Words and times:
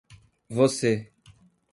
Você 0.59 0.93